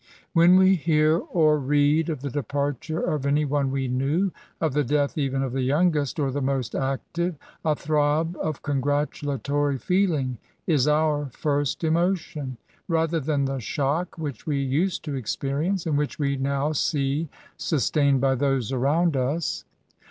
When 0.33 0.57
we 0.57 0.73
hear 0.73 1.17
or 1.17 1.59
read 1.59 2.09
of 2.09 2.21
the 2.21 2.31
departure 2.31 2.99
of 3.01 3.23
any 3.23 3.45
one 3.45 3.69
we 3.69 3.87
knew,— 3.87 4.31
of 4.59 4.73
the 4.73 4.83
death 4.83 5.15
even 5.15 5.43
of 5.43 5.51
the 5.53 5.61
youngest 5.61 6.19
or 6.19 6.31
the 6.31 6.41
most 6.41 6.73
active,^— 6.73 7.35
a 7.71 7.75
throb 7.75 8.35
of 8.41 8.63
congratulatory 8.63 9.77
feeling 9.77 10.39
is 10.65 10.87
our 10.87 11.29
first 11.33 11.83
emotion, 11.83 12.57
rather 12.87 13.19
than 13.19 13.45
the 13.45 13.59
shock 13.59 14.17
which 14.17 14.47
we 14.47 14.57
used 14.57 15.03
to 15.05 15.13
experience, 15.13 15.85
and 15.85 15.99
which 15.99 16.17
we 16.17 16.35
now 16.35 16.71
see 16.71 17.29
sustained 17.55 18.19
by 18.21 18.33
those 18.33 18.71
aroUnd 18.71 19.15
us. 19.15 19.65